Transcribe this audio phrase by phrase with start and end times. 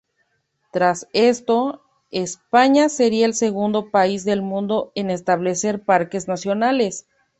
[0.71, 7.05] Tras esto, España sería el segundo país del mundo en establecer parques nacionales.